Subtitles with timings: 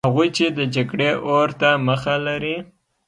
[0.07, 2.55] هغوی چې د جګړې اور ته مخه لري.